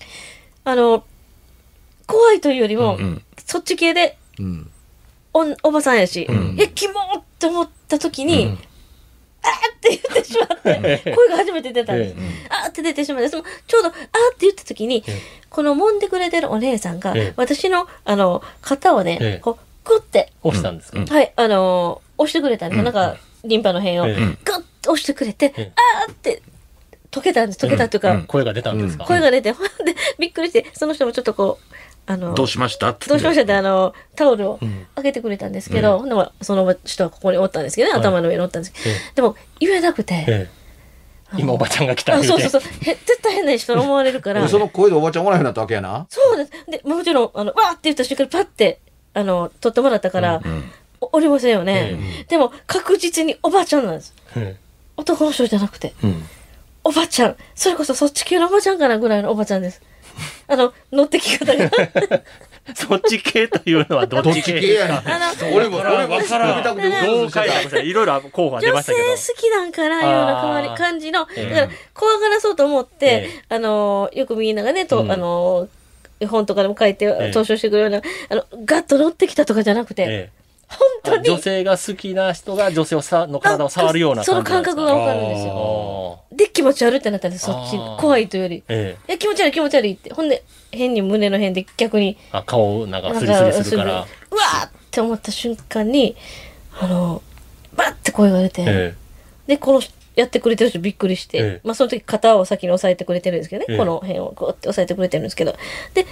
[0.65, 1.05] あの、
[2.07, 4.71] 怖いというよりも、んそっち系で、うん。
[5.35, 6.27] おんおばさんやし、
[6.59, 8.47] え、キモーって思った時に、
[9.43, 12.15] あーって言ってしまって、声が初めて出たんです。
[12.49, 14.07] あーって出てしまって、そのちょうど、あーって
[14.41, 15.05] 言った時に、
[15.51, 17.35] この揉んでくれてるお姉さんが、ええ。
[17.37, 19.39] 私の、あの、肩をね、ええ。
[19.39, 20.99] こう、グッて、押したんですか？
[20.99, 22.79] はい、あのー押してくれたんです。
[22.79, 22.83] よ。
[22.85, 24.15] なんか、リンパの辺を、ええ。
[24.15, 24.37] グッ
[24.81, 25.73] と押してくれて、ええ。
[26.07, 26.43] あーって、
[27.11, 27.65] 溶けたんです。
[27.65, 29.05] 溶けたっていうか、声が出たんですか？
[29.05, 31.75] 声が出て、ほんで、びっくりして、その人もちょっとこう、
[32.09, 32.91] あの、どうしました？
[32.91, 34.87] ってどうしましたって、あの、タオルをん。
[34.95, 40.51] 開けてくれたんですけど、でも、その人はここにおったんですけどね、頭の上におったんですけど、えでも、言えなくて、ええ。
[41.37, 46.07] 今おばちゃんが来たそうそうそう、へ絶対変な人と思われるから、でその声でおばちゃんおらへんようになったわけやな。
[46.09, 46.53] そうです。
[46.71, 48.79] で、もちろん、あの、わーって言った瞬間にパッて、
[49.13, 50.41] あの、取ってもらったから、
[51.01, 51.99] おおりませんよね。
[52.29, 54.15] でも、確実におばちゃんなんです。
[54.37, 54.57] え
[54.97, 55.95] 男の人じゃなくて。
[56.05, 56.25] えうん。
[56.85, 57.37] おばちゃん。
[57.57, 59.83] それこそそっち系のおばちゃんかなぐらいのおばちゃんです。
[60.49, 61.71] あの、乗ってき方が。
[62.75, 64.43] そっち系というのはどっち？
[64.43, 65.03] ち系系やな。
[65.07, 69.17] あの、俺も、俺も、わからん見たくてどう解釈したらいろいろ候補が出女ましたけど。
[69.17, 71.27] 性好きなんかな、ような変わり感じの。
[71.27, 75.13] だええから、怖がらそうと思って、えあの、よくみんながね、と、うん。
[75.13, 75.69] あの、
[76.29, 80.31] 本とかでも書いてえ投書してくるような、あの、ガッと乗ってきたとかじゃなくて、え
[80.69, 81.29] 本え当に。
[81.29, 84.97] 女性が好きな人が女性をさの体を触るようなその感じ感なんですか？
[84.97, 85.53] 覚がわかるんですよ。
[85.53, 87.79] よで、気持ち悪いってなったんです、そっち。
[87.99, 88.63] 怖いというより。
[88.69, 90.13] えええ、気持ち悪い気持ち悪いって。
[90.13, 96.15] ほんで、変に胸の辺で逆に、あ顔をなんかスリスリするからうわーって思った瞬間に、
[96.79, 97.23] あの、
[97.75, 98.95] バッて声が出て、え
[99.47, 99.81] で、この
[100.15, 105.55] やってくれてる人びっくりして、ええまあその時肩を先に押さえてくれてるんですけどね、ええこの辺をこうって押さえてくれてるんですけど、
[105.95, 106.07] で、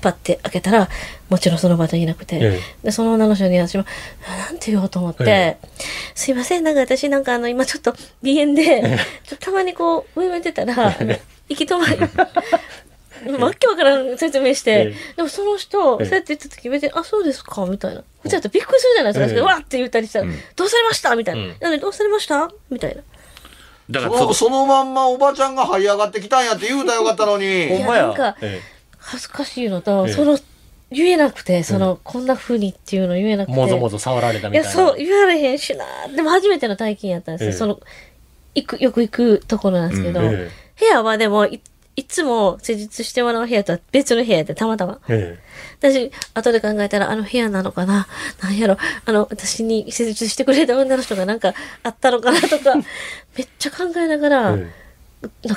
[0.00, 0.88] パッて開けたら、
[1.28, 3.84] もちろんその場にいなくて、えで、その女の人に私も、
[4.26, 5.56] あなんて言おうと思って、え
[6.14, 8.64] すいません、なんか私なんかあの、今ちょっと鼻炎で、
[9.24, 10.74] ちょっとたまにこう、上向いてたら、
[11.48, 11.96] 行き止まり、
[13.38, 15.16] わけわからん説明して、ええ。
[15.16, 16.06] でもその人、ええ。
[16.06, 18.02] そうやって言った時別に、あ、そうですかみたいな。
[18.22, 19.34] 普通だとびっくりするじゃないですか。
[19.34, 19.40] ええ。
[19.42, 21.16] わーって言ったりしたら、どうされました？
[21.16, 21.40] みたいな。
[21.42, 21.48] うん。
[21.60, 22.48] なので、どうされました？
[22.70, 23.02] みたいな。
[23.90, 27.82] そのだからそそのまんまおばちゃんが這い上がってきたんやって言うたらよかったのほに。
[27.82, 28.60] んまやなんかえ
[29.08, 30.38] 恥ずかしいのと、ええその、
[30.90, 33.52] 言えなくて、その、こんな風にっていうの言えなくて。
[33.52, 34.70] えもぞもぞ触られたいや、みたいな。
[34.70, 35.84] そう、言われへんしな。
[36.14, 37.50] でも初めての体験やったんですよ。
[37.50, 37.80] ええその、
[38.54, 41.60] 行く、よく行くところなんですけど、うんえ部屋はでもい、
[41.96, 45.00] いつも施術してもらう部屋とは別の部屋でたまたま。
[45.08, 45.48] ええ
[45.80, 48.06] 私、後で考えたら、あの部屋なのかな
[48.40, 52.76] なんやろあの、私に施術してくれた女の人がなんかあったのかなとか、
[53.36, 54.70] めっちゃ考えながら、え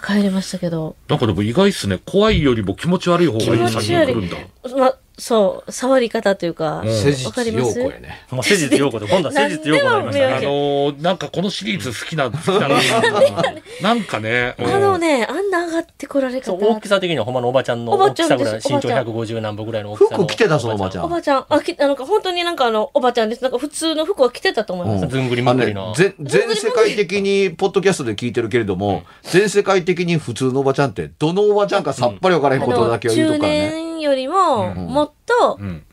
[0.01, 1.99] 帰りましたけど、なんかでも意外っすね。
[2.05, 4.37] 怖いよりも気持ち悪い方がいい先に来るんだ。
[4.77, 7.79] ま、そう、触り方というか、うん施わかり術ます？
[7.79, 10.33] 陽子やねえもう施術陽子で、今度は 施術陽子になりましたね。
[10.33, 12.47] あのーなんかこのシリーズ好きな好き
[13.83, 20.17] なんかねあのね、あんな上がってこられ方大きさ的にはほんまのおばちゃんのおば大きさぐらい、ちゃんです身長おばちゃん150何歩ぐらいの大きさの。
[20.23, 23.41] 服着てたそのおばちゃんおばちゃん、あ、き、なんか本当になんかあの、おばちゃんです。
[23.43, 25.03] なんか普通の服は着てたと思います。
[25.03, 25.93] うんずんぐりあのねむぐりの。
[25.95, 33.90] 全全世界的にポッドキャストで聞いてるけれども、全世界的に普通のおばちゃんってどのおばちゃんかさっぱり分からへんあことだけは言うとくからね。
[34.01, 34.87] 年よりも、ん。
[34.87, 35.83] もっとうん。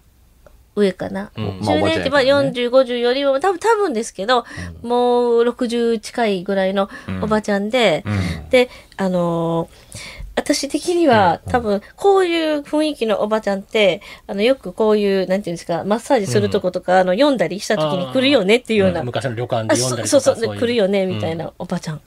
[0.75, 1.31] 上かな。
[1.37, 1.45] うん。
[1.45, 2.51] 年ってまあおばちゃんやからね。
[2.51, 4.45] 40、50よりも、多分、多分ですけど、
[4.83, 6.89] もう60近いぐらいの
[7.23, 8.49] おばちゃんで、うん。
[8.51, 19.03] で、あのー私的には、多分、こういう雰囲気のおばちゃんって、あの、よくこういう、なんていうんですか、マッサージするとことか、あの、読んだりした時に来るよねっていうような。
[19.03, 22.01] 昔の旅館あで読んだりとかそうそうそう、い来るよね、みたいなおばちゃん。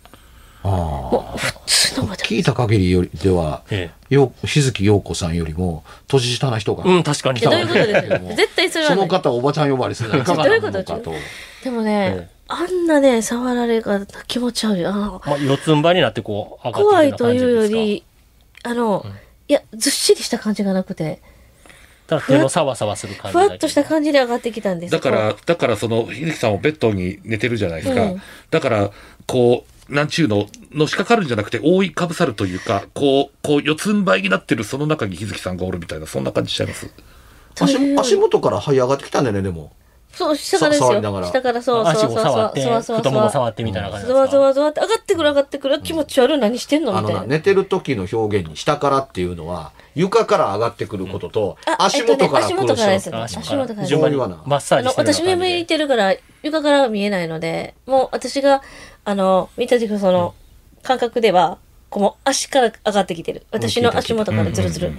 [0.63, 2.07] あ普通の。
[2.15, 7.41] 聞いた限りよりでは、えよ日月陽子さんよりも年下な人が、えうん、確かに。
[7.41, 8.35] どういうことです？
[8.35, 11.13] 絶対それはその方をおばちゃん呼ばわりするのはいかがなものかと。
[11.63, 12.41] でもね、ええ。
[12.47, 14.85] あんなね、触られが気持ち悪い。
[14.85, 17.67] あの、まあ、四つん這いになってこう、上がって怖いというよ。
[17.67, 18.03] り、
[18.63, 19.05] あの、
[19.47, 21.21] いや、ずっしりした感じがなくて、
[22.07, 23.89] ただ手のサワサワする感じふわっとしたじ。
[23.89, 28.03] 感じで上がってきたんですだから、だからその、秀樹さんもベッドに寝てるじゃないですか。
[28.03, 28.21] うん。
[28.49, 28.91] だから、
[29.25, 36.89] こう、なんちゅうの、のしかかるんじゃなくて、覆いかぶさるというか、こう、こう、四つん這いになってるその中に日月さんがおるみたいな、そんな感じしちゃいます？
[37.59, 39.73] 足足元から這い上がってきたんだよね、でも。
[40.13, 41.01] そう、下からですよ。
[41.01, 42.61] 下からそう、足をそうそうそう触って、
[42.97, 44.27] 太もも触ってみたいな感じですか？
[44.27, 46.91] ゾワゾワって上がってくる上がってくる気持ち悪い何してんの？
[47.01, 47.23] みたいな。
[47.23, 53.23] 寝てる時の表現に下からっていうのは、床から上がってくることと、あ足元から来るえっとね足元からです人。
[53.23, 58.61] 足元から順番にマッサーあの、ジしてる私上向いてるから床からは見えないので、もう私が、
[59.05, 60.33] あの、見た時のその
[60.83, 61.57] 感覚では、
[61.89, 63.45] こうもう足から上がってきてる。
[63.51, 64.93] 私の足元からズルズル。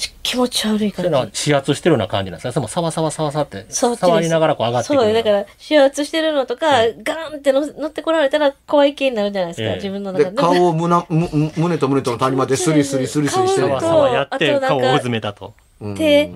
[0.00, 1.18] し気持ち悪いそういうの。
[1.20, 5.00] 指圧してるような感じなんですかそれもサワサワサワサって、そう触りながらこう上がってくる。
[5.00, 6.66] そう、だから、指圧してるのとか、
[7.02, 15.54] ガーンっての乗ってこられたら怖い系になるじゃないですか、ええ自分の中で、顔を胸胸と胸との谷間でスリスリスリスリしてる顔とサワサワやってあとなんか顔をうずめたと。
[15.96, 16.30] 手、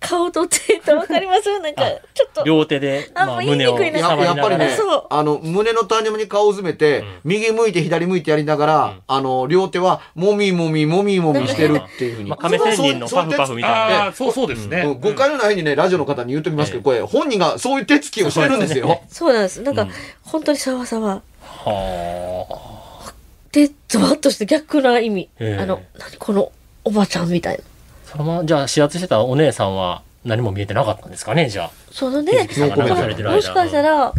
[0.00, 1.50] 顔と手と分かります？
[1.60, 1.82] なんか、
[2.14, 2.44] ちょっと。
[2.44, 12.30] 両手で、あもうまあ、胸を言いにくいなや触りながらやっぱりねそう、あの、胸の谷間に顔を詰めて、右向いて左向いてやりながら、あの、両手は、もみもみもみもみしてるっていうふうに。
[12.30, 14.04] まあ、亀仙人のパフパフみたいな。
[14.04, 14.82] ああ、そうそうですね。
[14.82, 19.00] うん誤解のないようにね、ラジオの方に言うときますけど、これ、本人がそういう手つきをしてるんですよ。
[19.10, 19.62] そうなんです。
[19.62, 19.88] なんか、
[20.22, 21.22] 本当にサワサワ。
[21.42, 23.12] は
[23.52, 25.28] で、ゾワッとして逆な意味。
[25.38, 26.52] ええあの、何この
[26.84, 27.62] おばちゃんみたいな。
[28.08, 28.12] あ。
[28.12, 31.70] そのまま、じゃあ、指圧してたお姉さんは何も見えてなかったんですかね、じゃあ。
[31.90, 34.12] そのね、もしかしたら、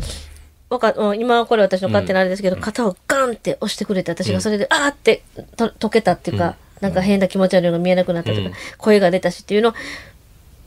[0.70, 5.24] わかうん今はこれ私の勝手なあれですけど、肩をガンって押してくれて、私がそれで、あーって
[5.56, 8.54] と溶けたっていうか、なんか変な気持ち悪いのが見えなくなったとか、うん。
[8.78, 9.74] 声が出たしっていうの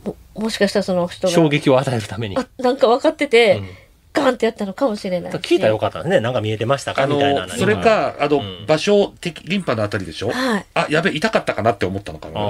[0.03, 2.37] も、もしかしたらその人が、衝撃を与えるために。
[2.37, 3.82] あなんか分かってて、うん
[4.13, 5.33] ガンってやったのかもしれない。
[5.33, 6.19] 聞いたらよかったですね。
[6.19, 7.03] なんか見えてましたか？
[7.03, 7.47] あみたいな。
[7.47, 8.65] の、それか、あの、うん。
[8.67, 10.29] 場所的、リンパのあたりでしょ？
[10.29, 10.65] はい。
[10.75, 12.45] あ、やべ、痛かったかなって思ったのかな、あ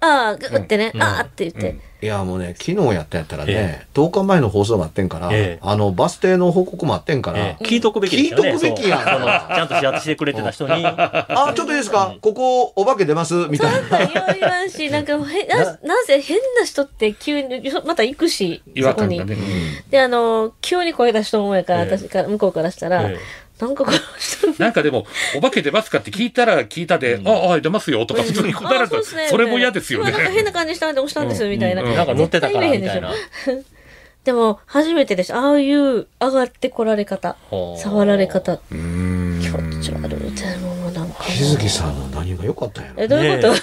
[0.00, 1.02] ああ、グーってね、うん。
[1.02, 1.93] あーって言って。
[2.04, 7.64] うんいや、もうね、昨日やったんやったらえね、10日前の放送もあってんからええ、あの、バス停の報告もあってんからえ、え。
[7.64, 8.50] 聞いとくべきですよね。
[8.52, 8.98] 聞いとくべきやん。
[9.00, 9.12] そう。
[9.12, 10.84] そのちゃんと指圧してくれてた人に。
[10.86, 12.14] あ、ちょっといいですか？
[12.20, 13.34] ここ、お化け出ます？
[13.48, 13.98] みたいな。
[14.06, 19.24] 言わ言わんし、なんか な、なぜ変な人って急に、また行くし、違そこに。
[19.24, 19.36] ね。
[19.90, 21.96] で、あの、急に声出したもんやから、ええ。
[21.96, 23.16] 私から、向こうからしたら、え
[23.60, 30.10] なんかこの人、なんかでも、お化け出ますかって聞いたら聞いたで、あ、あ、出ますよとか普通に答えられたら、あそれも嫌ですよね。
[30.10, 30.18] 今。
[30.18, 30.24] な。
[30.24, 30.26] ん。
[30.26, 31.82] か変な感じしたんで押したんですよ、みたいな。
[31.82, 31.94] うん。
[31.94, 32.68] なんか乗ってたから。
[32.68, 33.12] みたいな。
[34.24, 35.38] でも、初めてでした。
[35.38, 37.36] ああいう上がってこられ方、
[37.76, 39.40] 触られ方、うーん。
[39.40, 40.58] 気持ち悪い。
[40.60, 41.22] もうなんか。
[41.24, 43.60] 日月さんの何が良かったんやろえ、どういうこと、ね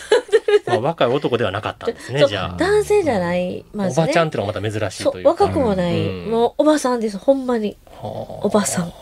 [0.67, 2.57] まあ、若い男ではなかったんですねじゃあ。
[2.57, 5.29] 男性じゃない、まずねおばちゃんっていうのがまた珍しいそうというか。
[5.31, 6.31] 若くもない、うん。
[6.31, 7.77] もうおばさんですほんまに。
[8.03, 8.93] おばさん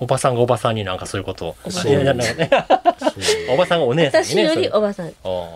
[0.00, 1.56] おばさんがおばさんになんかそういうこと。
[3.50, 5.12] おばさんがお姉さんにね私よりおばさん。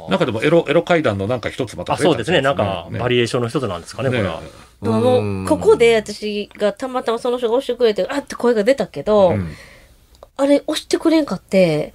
[0.09, 2.40] なんかでもエロ、エロ階段のなんか一つまたあそうですね。
[2.40, 4.40] なんかバリリエーションの一つなんですかねこれは、
[5.48, 9.35] ここで私がたまたまその人が押してくれてあって声が出たけど、
[10.37, 11.94] あれ押してくれんかって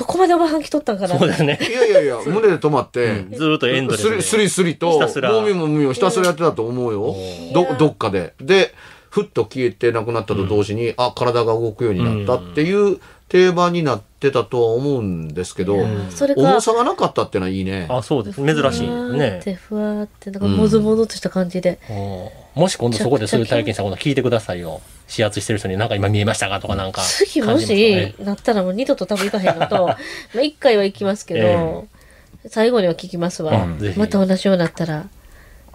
[0.00, 1.18] どこまでおばさん来とったんかな。
[1.18, 1.58] そうですね。
[1.60, 4.22] いやいやいや、 胸で止まって、ずーっとエンドレスで。
[4.22, 7.14] スリスリスリと、もみもみをひたすらやってたと思うよ。
[7.52, 8.32] ど、どっかで。
[8.40, 8.72] で、
[9.10, 15.78] ふっと消えてなくなったと同時に、あ、体が動くようになったっていう定番になってたとは思うんですけど、
[16.10, 17.86] それか重さがなかったってのはいいね。
[17.88, 18.44] あそうです。
[18.44, 18.88] 珍しい。
[18.88, 19.40] ね。
[19.42, 21.78] てふわーってなんかもぞもぞとした感じで、
[22.54, 24.80] もし今度そこでそういう体験したこと聞いてくださいよ。
[25.08, 29.86] 指圧してる人になんか今見えましたかとかなんか次もしなったらもう二度と多分行かへんのと
[30.34, 31.86] まあ一回は行きますけど、
[32.48, 35.06] 最後には聞きますわ、また同じようになったら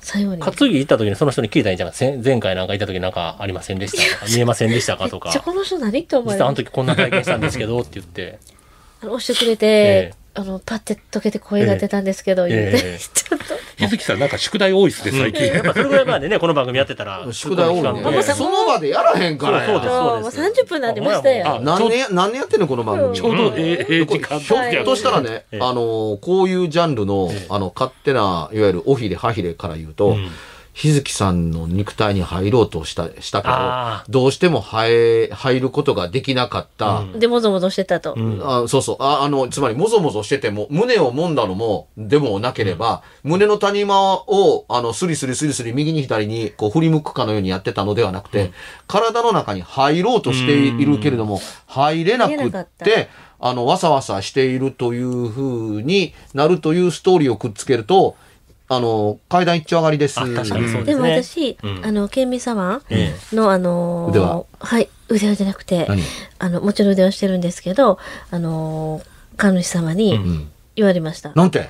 [0.06, 0.41] 最後に。
[0.41, 5.32] か次行った時にその人に聞いたらいいんじゃない前回なんか行った時なんかありませんでしたとか見えませんでしたかとか。
[5.32, 8.39] じゃあこの人何って思わ実れるはあの時こんな体験したんですけどって言って。
[9.02, 13.00] あの押してくれて、ええあのパッて溶けて声が出たんですけど、言って、ええ。
[13.00, 13.45] ちょっと。
[13.78, 15.45] 日月さんなんか宿題多いっすね、最近。
[15.45, 18.02] やっぱそれぐらいまでねこの番組やってたら宿題多いね。
[18.06, 19.65] ええその場でやらへんからや。
[19.65, 23.15] そうですもうもう30分になりましたよあ何年、何年やってんのこの番組。
[23.15, 25.60] ちょうどええひょっとしたらね、ええ。
[25.62, 30.30] あの、こういうジャンルの、あの、勝手な、いわゆるおひれ、はひれから言うと、うん
[30.76, 37.06] 日月さんの肉体に入ろうとした、したけあど、どうしても入、入ることができなかった。
[37.18, 38.42] でもぞもぞしてたと、ん。
[38.44, 38.98] あそうそう。
[39.00, 48.52] ああの、つまり、もぞもぞしてても、胸を揉んだのも、でもなければ、胸の谷間を、あの、スリスリスリスリ右に左に、こう、振り向くかのようにやってたのではなくて、
[48.86, 53.08] 体の中に入ろうとしているけれども、入れなく入れなかっって、
[53.40, 58.18] あの、わさわさしているという風になるというストーリーをくっつけると、
[58.67, 60.19] あの、階段一丁上がりです。
[60.19, 61.86] あ確かにそうでもですね私、うん。
[61.86, 63.13] あのケンミサワえ。
[63.34, 64.45] ンのあのー腕は？
[64.60, 66.01] はい腕輪じゃなくて何？
[66.39, 67.99] あのもちろん腕輪してるんですけど
[68.32, 69.06] あのー
[69.38, 70.51] 神主様にうん。
[70.75, 71.69] 言われました、なんて？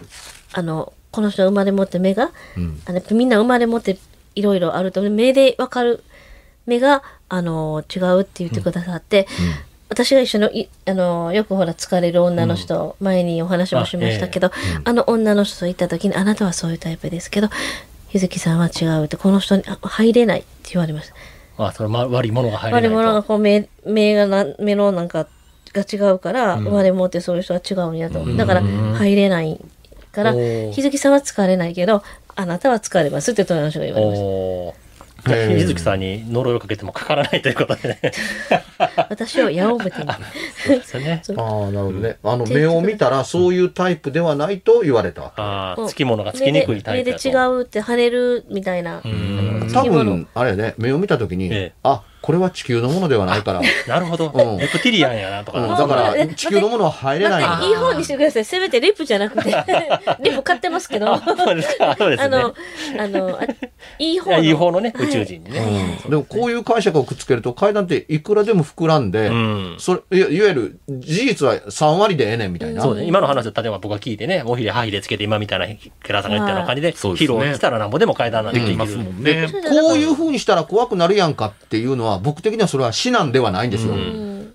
[0.53, 2.81] あのこの人は生まれ持って目が、うん。
[2.85, 3.99] あのみんな生まれ持って
[4.33, 6.03] いろいろあると目でわかる
[6.65, 9.27] 目があの違うって言ってくださって、
[9.89, 14.51] 私が一緒のいあのよくほら疲れる女の人、前にお話もしましたけど
[14.83, 17.49] あ,、の女の人と行った時にあなたはそういうタイプですけど
[18.11, 21.15] ゆずきさんは違うってこの人にあ入れないって言われました。
[21.57, 22.97] あそのま悪いものが入れないと。
[22.97, 25.27] 悪者がこう目目がな目のなんか
[25.73, 29.59] が違うから、生まれ持ってそういう人は違うんやと、だから入れない
[30.15, 32.01] から日月さんは疲れないけど
[32.35, 38.11] あなたは疲れますって隣の人が言われましおーじゃあ日月さんに呪いをかけてもかからないということでね。
[38.49, 41.21] た 私を矢面にそうですよね。
[41.37, 42.17] ああ、なるほどね。
[42.23, 45.41] あの、目を見たら、そういうタイプではないと言われたわけ。
[45.41, 47.27] ああつきものがつきにくいタイプだと。
[47.27, 49.01] 目で目で違うって跳ねるみたいな。
[49.73, 51.73] 多分、あれやね、目を見たときに、ええ。
[51.83, 54.31] あ、これは地球のものではないから、 なるほど。
[54.33, 54.57] うん。
[54.57, 58.45] レプティリアンやなとかうん、なだからえ地球のものは入れないんだいい方にしてください。
[58.45, 59.51] せめてリップじゃなくて。
[60.21, 61.13] リップ買ってますけど。
[61.13, 62.55] あそうですかそうですねの
[62.99, 63.43] あのあ
[63.99, 64.37] いいい方の。
[64.37, 65.93] やいい方のねはい宇宙人にね。
[66.03, 66.09] うん。
[66.09, 69.75] でもこういう解釈をくっつけると階段っていくらでも膨らんで、うん。
[69.77, 72.81] それいわいわゆる事実は3割でええねんみたいな。
[72.81, 73.05] そうね。
[73.05, 75.67] 今の話を例えば僕が聞いてねおひれはひれつけて今みたいな
[76.03, 79.21] 寺さんが言ったような感じで披露したらなんぼでも階段なんてできますもん。
[79.21, 79.47] ね。
[79.69, 83.93] こういう風にしたら怖くなるやんかっていうのは僕的にはそれは至難ではないんですよ。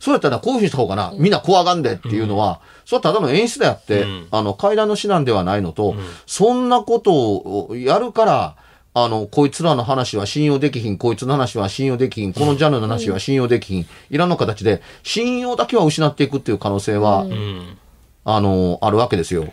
[0.00, 4.28] そうやったらこういう風にした方がな、みんな怖がんでっていうのは、それはただの演出であって、うん。
[4.30, 5.94] あの階段の至難ではないのと、
[6.26, 8.56] そんなことをやるから、
[8.92, 17.78] あの、こいつらの話は信用できひん、こいつの話は信用できひん、このジャンルの話は信用できひん、いらんの形で、信用だけは失っていくっていう可能性は、うん。
[18.24, 19.52] あの、あるわけですよ。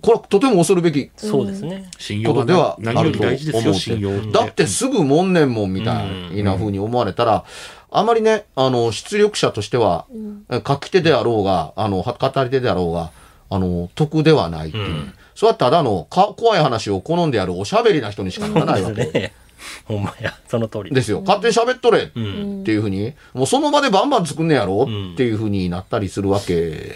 [0.00, 1.90] これはとても恐るべきそうですね。
[1.98, 3.22] 信用はことではあると
[3.58, 4.32] 思信用う。
[4.32, 7.44] だってすぐもんねんもんみたいな風に思われたら、
[7.90, 10.06] あまりね、あの、出力者としては、
[10.50, 13.10] え書き手であろうが、あの、は語り手であろうが、
[13.50, 15.12] あの、得ではないっていう。
[15.34, 19.06] それはただのか怖い話を好んでやるおしゃべりな人にしかならないわけ。
[19.06, 19.32] ね。
[19.86, 20.34] ほんまや。
[20.48, 21.10] その通りです。
[21.10, 21.20] よ。
[21.20, 25.12] 勝手に喋っとれっうんていうふうに、もうその場でバンバン作んねやろん。
[25.14, 26.92] っていうふうになったりするわけ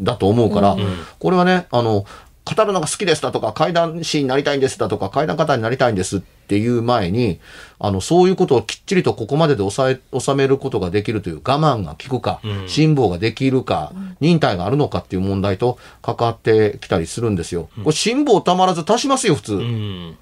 [0.00, 0.76] だと思うから、
[1.18, 2.04] これはね、あの、
[2.44, 7.38] 語るのが好きですだとか、怪談師になりたいんですだとか、怪談方になりたいんですっていう前に、
[7.78, 17.68] あの、そういうことをきっちりとここまでで抑え、収めることができるという我慢が効くか、辛抱ができるか、忍耐があるのかっていう問題と関わってきたりするんですよ。
[17.84, 19.54] これ辛抱たまらず足しますよ、普通。
[19.54, 20.16] うん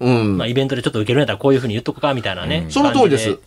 [0.00, 0.38] うん。
[0.38, 3.38] まあイベントでちょっと受けるんやったらこういうふうに言っとくかみたいなねその通りです。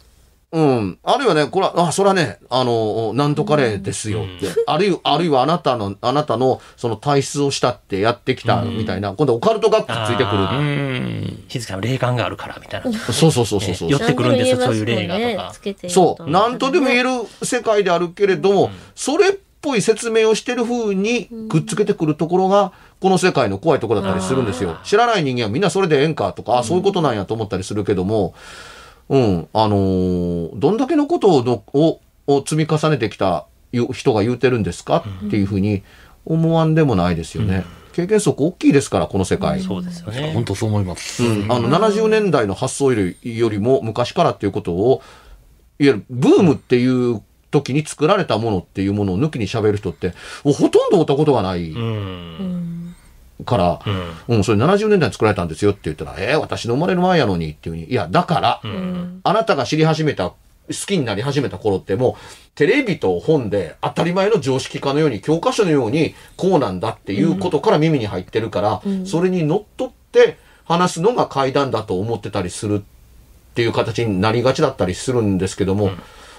[0.52, 1.00] うん。
[1.04, 4.48] あるいはね、これは、あ、それはね、あの、なんとか例ですよって。
[4.66, 10.38] あるいは、あるいはあなたの、あなたの、その体質をしたってやってきたみたいな、今度オカルトがくっついてくる。
[10.38, 11.44] あうん。
[11.50, 12.92] 日付の霊感があるからみたいな。
[12.92, 13.90] そうそうそうそうそう。
[13.90, 16.30] 寄ってくるんですよそういう例がとかそう。
[16.30, 17.08] なんとでも言える。
[17.08, 24.78] る世界であるけれども、それっぽい説明をしてる風にくっつけてくるところが、この世界の怖いところだったりするんですよ。
[24.84, 28.34] 知らない人間はみんなそれでええんかとか、あ、そういうことなんやと思ったりするけども、うん、
[29.10, 35.04] あのーどんだけのことをのをを積み重ねてきたゆ人が言うてるんですか？
[35.28, 35.84] っていうふうに
[36.26, 37.64] 思わんでもないですよね。
[37.94, 39.60] 経験則大きいですから、この世界。
[39.62, 40.32] そうですよね。
[40.34, 41.24] 本当そう思います。
[41.24, 45.02] うん、あの70年代の発想よりよりも昔からっていうことを
[45.80, 52.77] いわゆるブームっていう時に作られたものっていうものを抜きに喋る人ってほとんど会ったことがないうん。
[53.46, 53.80] から、
[54.28, 54.38] うん。
[54.38, 58.62] うん、それ70年代に作られたんですよって言ったら、えー、私の生まれる前やのにっていうふうに、いや、だから、
[59.24, 72.82] あなたが知り始めた、好きになり始めた頃ってもう、テレビと本で当たり前の常識化のように、教科書のように、こうなんだっていうことから耳に入ってるから、それにのっとって話すのが怪談だと思ってたりするっ
[73.54, 75.92] ていう形になりがちだったりするんですけども、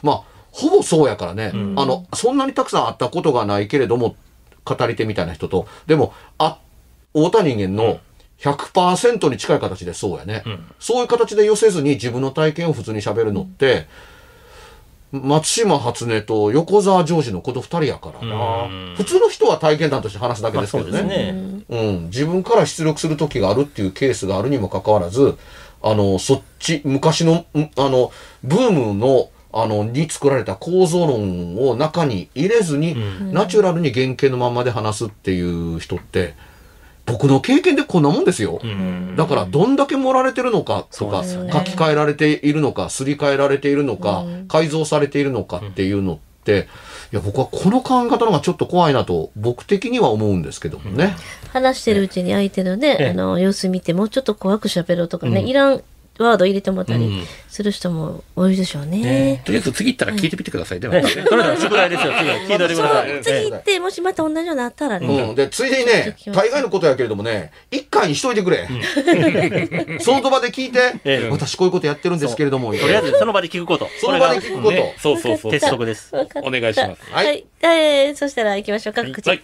[0.03, 0.23] まあ、
[0.53, 4.17] ほぼそうやからね、あの、そんなにたくさん会ったことがないけれども、
[4.65, 6.68] 語り手みたいな人と、でも、あ、会
[7.27, 8.01] うた人間の
[8.39, 10.45] 100%に近い形でそうやね、
[10.79, 13.87] そういう形で寄せずに自分の体験を普通に喋るのって、
[15.11, 18.95] 松島初音と横澤ジョージのこと二人やからな、うん。
[18.97, 20.99] 普通の人は体験談として話すだけまあですけどね。
[20.99, 21.65] そうですね。
[21.69, 25.39] うん、自分から出力する時があるっていうケースがあるにもかかわらず、
[25.83, 28.13] あの、そっち、昔の、んあの、
[28.45, 32.97] ブームの、あの、に作られた構造論を中に入れずに、
[33.33, 36.35] ナチュラルに原型のまんまで話すっていう人って、
[37.11, 38.61] 僕の経験でこんなもんですよ。
[38.63, 39.17] うん。
[39.17, 46.69] だから、どんだけ盛られてるのかとか、ね書き換えられているのか、すり替えられているのか、改造されているのかっていうのって、
[47.13, 51.17] いや、僕はこの考え方の方がちょっと怖いなと、僕的には思うんですけどもね。
[51.53, 55.83] 話してるうちに相手のね、ええあの、様子見て、もうちょっと怖く喋ろうとかね、いらん
[56.19, 58.99] ワード入れてもらったりする人も多いでしょうね。
[58.99, 60.81] ねとりあえず次行ったら聞いてみてください。
[60.81, 62.13] ではね、それでは宿題ですよ。
[62.19, 63.23] 次は聞いてください。
[63.23, 65.35] 次行って、もしまた同じようになったらね、うん。
[65.35, 68.69] で、ついでにね、大概のことやけれどもね、一回にしといてくれ。
[70.01, 73.89] その場で聞いて、ええ私こういうことやってるんですけれども、とりあえずその場で聞くこと。
[74.01, 74.71] その場で聞くこと。
[74.71, 75.53] ねそうそうそう。
[75.53, 76.13] 鉄則です。
[76.37, 77.13] お願いします。
[77.13, 77.47] はいはい。
[77.63, 79.29] えー、そしたら行きましょうか、告知。
[79.29, 79.43] はい。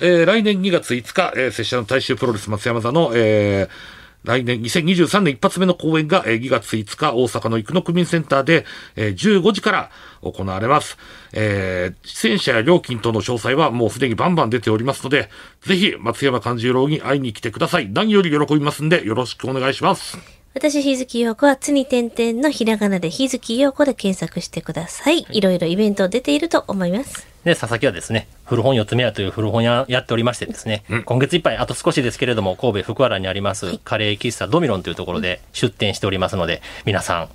[0.00, 3.95] えー来年2月5日、えー、拙者の大衆プロレス松山座の、えー
[4.26, 8.66] 来年2023年一発目の公演が、2月5日大阪の生野区民センターで、
[8.96, 10.98] 15時から行われます。
[11.32, 15.30] えー出演者や料金等の詳細はもうすでにバンバン出ておりますので、
[15.62, 17.88] ぜひ松山勘十郎に会いに来てください。
[17.88, 20.35] 何より喜びますんでよろしくお願いします。
[20.56, 25.26] 私、日月陽子は、つに点々のひらがなで日月陽子で検索してください。
[25.30, 27.26] いろいろイベント出ていると思います。
[27.44, 37.28] で、佐々木はですね、古本四つ目屋という古本屋やっておりましてですね、今月いっぱい、あと少しですけれども、神戸福原にあります、カレー喫茶ドミロンというところで出店しておりますので、皆さん、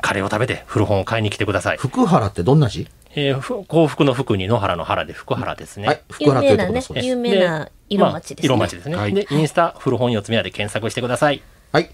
[0.00, 1.76] カレーを食べて古本を買いに来てください。
[1.76, 2.88] 福原ってどんな字？
[3.14, 5.86] えーふ幸福の福に野原の原で福原ですね。
[5.86, 6.00] はい。
[6.10, 7.06] 福有原という名なねとこです。
[7.06, 8.56] 有名な色町ですね。
[8.56, 8.96] まあ色町ですね。
[8.96, 11.40] はいで、インスタ古本四つ目屋で検索してください。
[11.70, 11.88] はい。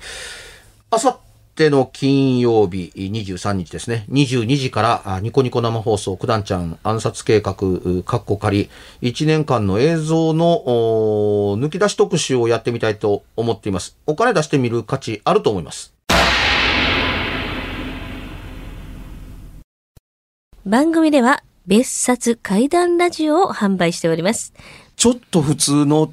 [0.92, 1.18] あさっ
[1.54, 4.06] ての金曜日23日ですね。
[4.10, 8.68] 22時からあニコニコ生放送、九段ちゃん暗殺計画、うカッコ仮、
[9.00, 13.96] 1年間の映像のお抜き出し特集をやってみたいと思っています。
[14.08, 15.94] お金出してみる価値あると思います。
[20.66, 24.52] 番組では、別冊怪談ラジオを販売しております。
[24.96, 26.12] ちょっと普通の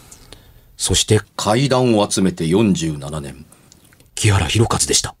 [0.81, 3.45] そして怪談を集めて47年、
[4.15, 5.13] 木原博一でした。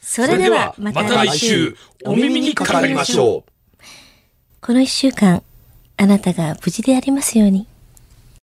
[0.00, 3.82] それではまた来週お耳にかかりましょう
[4.60, 5.42] この一週間
[5.96, 7.66] あなたが無事でありますように。